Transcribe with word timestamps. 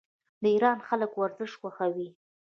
د 0.41 0.43
ایران 0.53 0.79
خلک 0.87 1.11
ورزش 1.21 1.51
خوښوي. 1.59 2.07